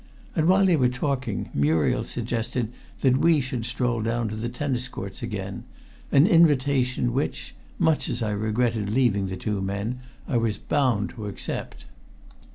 And 0.35 0.47
while 0.47 0.65
they 0.65 0.75
were 0.77 0.89
talking 0.89 1.51
Muriel 1.53 2.03
suggested 2.03 2.71
that 3.01 3.17
we 3.17 3.39
should 3.39 3.67
stroll 3.67 4.01
down 4.01 4.29
to 4.29 4.35
the 4.35 4.49
tennis 4.49 4.87
courts 4.87 5.21
again, 5.21 5.63
an 6.11 6.25
invitation 6.25 7.13
which, 7.13 7.53
much 7.77 8.09
as 8.09 8.23
I 8.23 8.31
regretted 8.31 8.89
leaving 8.89 9.27
the 9.27 9.37
two 9.37 9.61
men, 9.61 9.99
I 10.27 10.37
was 10.37 10.57
bound 10.57 11.11
to 11.11 11.27
accept. 11.27 11.85